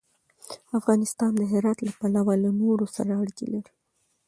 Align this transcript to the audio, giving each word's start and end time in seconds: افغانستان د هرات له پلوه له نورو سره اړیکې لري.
افغانستان 0.79 1.31
د 1.37 1.41
هرات 1.51 1.77
له 1.87 1.91
پلوه 1.99 2.33
له 2.43 2.49
نورو 2.61 2.85
سره 2.95 3.11
اړیکې 3.21 3.47
لري. 3.53 3.71